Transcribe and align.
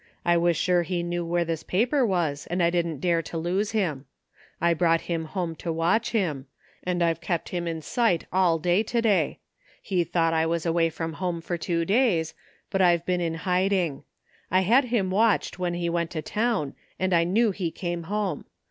I 0.25 0.35
was 0.35 0.57
sure 0.57 0.81
he 0.81 1.03
knew 1.03 1.23
where 1.23 1.45
this 1.45 1.61
paper 1.61 2.03
was 2.03 2.47
and 2.47 2.63
I 2.63 2.71
didn't 2.71 3.01
dare 3.01 3.21
to 3.21 3.37
lose 3.37 3.69
him. 3.69 4.05
I 4.59 4.73
brought 4.73 5.01
him 5.01 5.25
home 5.25 5.53
to 5.57 5.71
watch 5.71 6.09
him; 6.09 6.47
and 6.83 7.03
I've 7.03 7.21
kept 7.21 7.49
him 7.49 7.67
in 7.67 7.83
sight 7.83 8.25
all 8.33 8.57
day 8.57 8.81
to 8.81 8.99
day. 8.99 9.41
He 9.79 10.03
thought 10.03 10.33
I 10.33 10.47
was 10.47 10.65
away 10.65 10.89
from 10.89 11.13
home 11.13 11.39
for 11.39 11.55
two 11.55 11.85
days, 11.85 12.33
but 12.71 12.81
I've 12.81 13.05
been 13.05 13.21
in 13.21 13.35
hiding. 13.45 14.03
I 14.49 14.61
had 14.61 14.85
him 14.85 15.11
watched 15.11 15.59
when 15.59 15.75
he 15.75 15.87
went 15.87 16.09
to 16.17 16.23
town 16.23 16.73
and 16.97 17.13
I 17.13 17.23
knew 17.23 17.51
he 17.51 17.69
came 17.69 18.05
home. 18.05 18.45